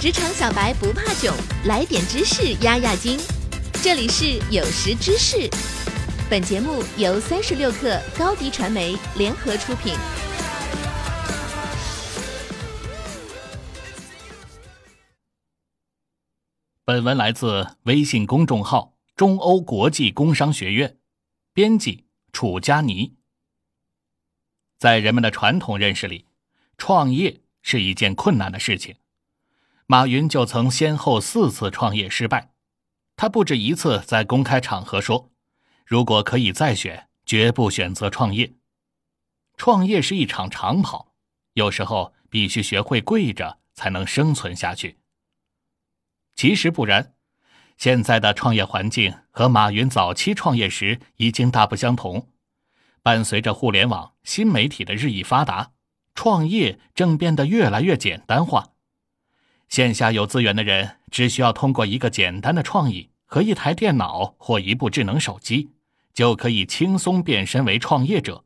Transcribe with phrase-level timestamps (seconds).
[0.00, 3.18] 职场小白不怕囧，来点知识压压惊。
[3.82, 5.50] 这里是有识知识，
[6.30, 9.94] 本节目由三十六克高低传媒联合出品。
[16.84, 20.96] 本文来自微信公众号“中欧国际工商学院”，
[21.52, 23.16] 编辑楚佳妮。
[24.78, 26.26] 在人们的传统认识里，
[26.76, 28.94] 创业是一件困难的事情。
[29.90, 32.50] 马云就曾先后四次创业失败，
[33.16, 35.30] 他不止一次在公开场合说
[35.86, 38.52] ：“如果可以再选，绝不选择创业。”
[39.56, 41.14] 创业是一场长跑，
[41.54, 44.98] 有时候必须学会跪着才能生存下去。
[46.36, 47.14] 其实不然，
[47.78, 52.28] 现在的创业环境和马云早期创业时已经大不相同。
[53.02, 55.72] 伴随着互联网、新媒体的日益发达，
[56.14, 58.74] 创业正变得越来越简单化。
[59.68, 65.70] 线下有资源的人，只需要通过一个简单的创意和一台电脑或一部智能手机，
[66.14, 68.44] 就可以轻松变身为创业者。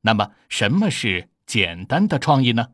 [0.00, 2.68] 那么，什么是简单的创意呢？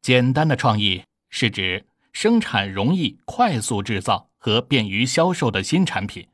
[0.00, 6.28] 简单的创意是指生产容易、快速制造和便于销售的新产品，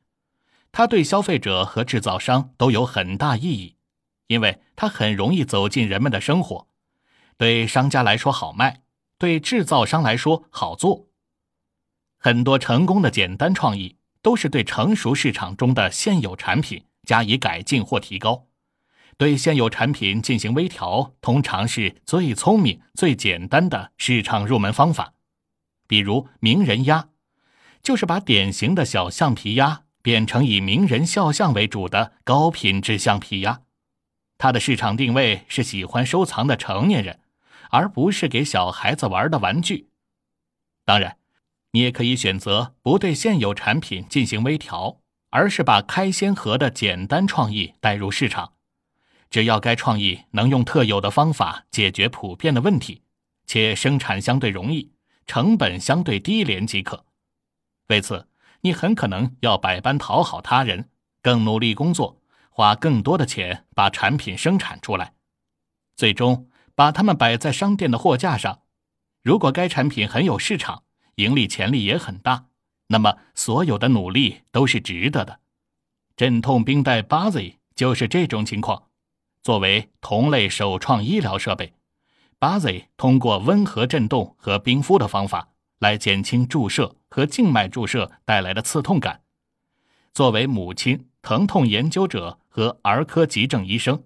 [0.71, 3.77] 它对消费者和制造商都有很大意义，
[4.27, 6.69] 因为它很容易走进人们的生活，
[7.39, 8.82] 对商家来说好卖。
[9.23, 11.07] 对制造商来说好做。
[12.19, 18.49] 很多成功的简单创意都是对成熟市场中的现有产品加以改进或提高。
[19.17, 25.15] 对现有产品进行微调，通常是最聪明、最简单的市场入门方法。
[25.87, 27.11] 比如名人鸭，
[27.81, 33.61] 就是把典型的小橡皮鸭变成以名人肖像为主的高品质橡皮鸭。
[34.37, 37.21] 它的市场定位是喜欢收藏的成年人。
[37.73, 39.89] 而不是给小孩子玩的玩具。
[40.85, 41.17] 当然，
[41.71, 48.53] 你也可以选择不对现有产品进行微调，而是把开先河的简单创意带入市场。
[49.31, 53.03] 只要该创意能用特有的方法解决普遍的问题，
[53.47, 54.93] 且生产相对容易，
[55.27, 57.07] 成本相对低廉即可。
[57.89, 58.29] 为此，
[58.61, 60.91] 你很可能要百般讨好他人，
[61.23, 65.15] 更努力工作，花更多的钱把产品生产出来，
[65.97, 66.51] 最终。
[66.75, 68.63] 把它们摆在商店的货架上，
[69.23, 70.85] 如果该产品很有市场，
[71.17, 72.47] 盈利潜力也很大，
[72.89, 75.41] 那么所有的努力都是值得的。
[76.17, 78.85] 镇痛冰袋 Buzzy 就是这种情况。
[79.43, 81.75] 作为同类首创医疗设备
[82.39, 89.23] ，Buzzy 通过温和震动和冰敷的方法来减轻注射和静脉注射带来的刺痛感。
[90.15, 94.05] 作为母亲、疼痛研究者和儿科急症医生。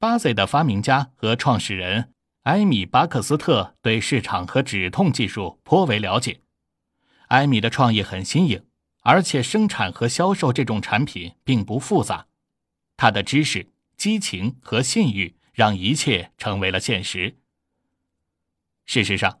[0.00, 6.40] 巴 Z 的发明家和创始人埃米巴克斯特对市场和止痛技术颇为了解。
[7.28, 8.64] 埃米的创意很新颖，
[9.02, 12.28] 而且生产和销售这种产品并不复杂。
[12.96, 13.68] 他的知识、
[13.98, 17.36] 激情和信誉让一切成为了现实。
[18.86, 19.40] 事实上，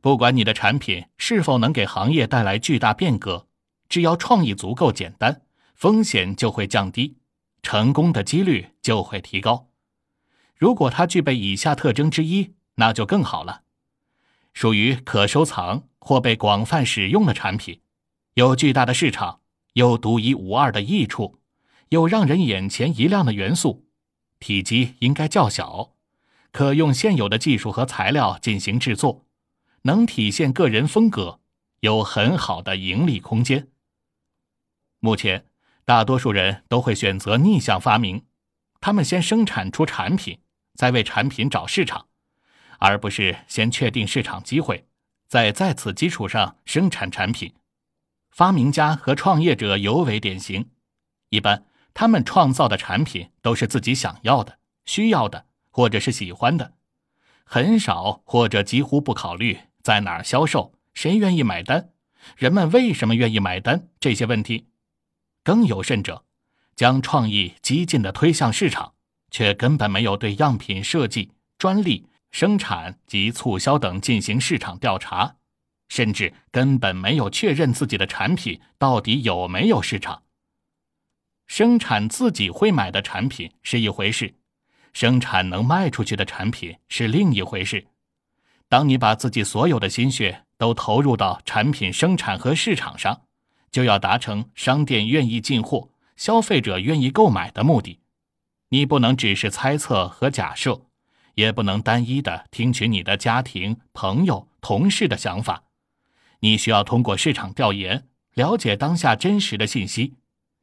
[0.00, 3.46] 不管你的产品是否能给行业带来巨大变革，
[3.90, 5.42] 只要创意足够简单，
[5.74, 7.18] 风险就会降低，
[7.62, 9.67] 成功的几率就会提高。
[10.58, 13.62] 如果它具备以下特征之一，那就更好了：
[14.52, 17.80] 属于可收藏或被广泛使用的产品，
[18.34, 19.40] 有巨大的市场，
[19.74, 21.38] 有独一无二的益处，
[21.90, 23.86] 有让人眼前一亮的元素，
[24.40, 25.94] 体积应该较小，
[26.50, 29.24] 可用现有的技术和材料进行制作，
[29.82, 31.40] 能体现个人风格，
[31.80, 33.68] 有很好的盈利空间。
[34.98, 35.46] 目前，
[35.84, 38.24] 大多数人都会选择逆向发明，
[38.80, 40.40] 他们先生产出产品。
[40.78, 42.06] 在为产品找市场，
[42.78, 44.86] 而不是先确定市场机会，
[45.26, 47.52] 再在此基础上生产产品。
[48.30, 50.70] 发明家和创业者尤为典型，
[51.30, 56.74] 一般他们创造的产品都是自己想要的、需要的，或者是喜欢的，
[57.42, 61.90] 很少或者几乎不考虑在哪儿销售、谁愿意买单、
[62.36, 64.68] 人们为什么愿意买单这些问题。
[65.42, 66.24] 更有甚者，
[66.76, 68.94] 将创意激进的推向市场。
[69.30, 75.36] 却根本没有对样品设计、专利、生产及促销等进行市场调查，
[75.88, 80.22] 甚至根本没有确认自己的产品到底有没有市场。
[81.46, 84.34] 生产自己会买的产品是一回事，
[84.92, 87.86] 生产能卖出去的产品是另一回事。
[88.68, 93.22] 当你把自己所有的心血都投入到产品生产和市场上，
[93.70, 98.00] 就要达成商店愿意进货、消费者愿意购买的目的。
[98.70, 100.82] 你不能只是猜测和假设，
[101.34, 105.64] 也不能单一的听取你的家庭、朋友、同事的想法，
[106.40, 110.16] 你需要通过市场调研了解当下真实的信息。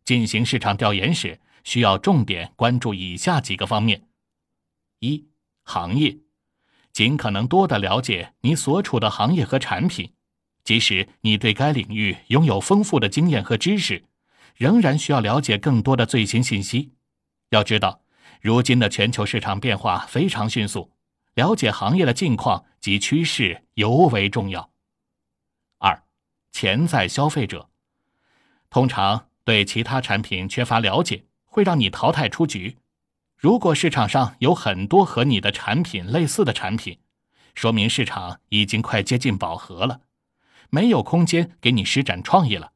[0.04, 4.08] 进行市场调研时，需要重点关注以下几个方面：
[5.00, 5.26] 一、
[5.64, 6.20] 行业，
[6.94, 10.14] 尽可能多的了解你所处的行业和产品，
[10.64, 14.04] 即使你对该领域拥有丰富的经验和知识，
[14.56, 16.92] 仍然需要了解更多的最新信息。
[17.50, 18.02] 要知道，
[18.42, 20.92] 如今的全球市场变化非常迅速，
[21.34, 24.72] 了解行业的近况及趋势尤为重要。
[25.80, 26.04] 二、
[26.52, 27.70] 潜在消费者，
[28.70, 31.26] 通常对其他产品缺乏了解。
[31.56, 32.80] 会让你淘汰出局。
[33.38, 37.00] 如果市场上有很多和你的产品类似的产品，
[37.54, 40.02] 说明市场已经快接近饱和了，
[40.70, 42.74] 没有空间给你施展创意了。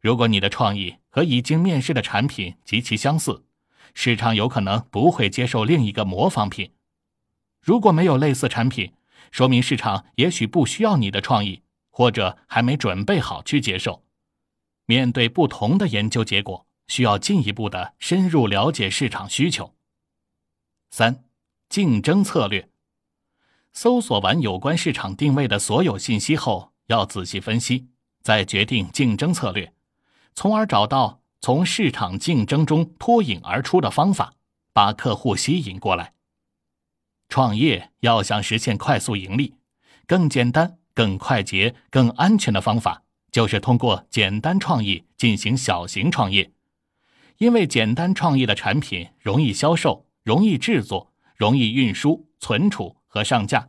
[0.00, 3.44] 如果你的创意和已经面世的产品极其相似，
[3.96, 6.70] 市场有可能不会接受另一个模仿品。
[7.60, 8.92] 如果没有类似产品，
[9.32, 14.04] 说明市场也许不需要你的创意，或者还没准备好去接受。
[14.84, 16.64] 面对不同的研究结果。
[16.88, 19.74] 需要进一步的深入了解市场需求。
[20.88, 21.24] 三、
[21.68, 22.70] 竞争策略。
[23.72, 27.88] 搜索完有关市场定位的所有信息后，要仔细分析，
[28.22, 29.74] 再决定竞争策略，
[30.32, 34.34] 从而找到从市场竞争中脱颖而出的方法，
[34.72, 36.12] 把客户吸引过来。
[37.28, 39.54] 创业要想实现快速盈利，
[40.06, 46.52] 更简单、更快捷、更安全的方法，就是通过简单创意进行小型创业。
[47.38, 53.68] 因为简单创意的产品容易销售、容易制作、容易运输、存储和上架。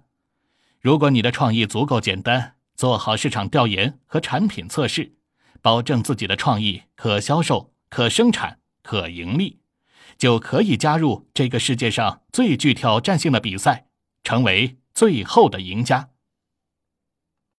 [0.80, 5.17] 如果你的创意足够简单，做好市场调研和产品测试，
[5.62, 9.60] 保证自己的创意可销售、可生产、可盈利，
[10.18, 13.88] 就可以加入这个世界上最具挑战性的比赛，
[14.24, 16.10] 成为最后的赢家。